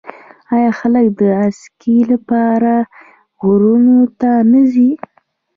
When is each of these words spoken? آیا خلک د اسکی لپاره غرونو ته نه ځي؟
آیا 0.53 0.71
خلک 0.79 1.05
د 1.19 1.21
اسکی 1.45 1.97
لپاره 2.11 2.73
غرونو 3.41 3.99
ته 4.19 4.31
نه 4.51 4.61
ځي؟ 4.73 4.89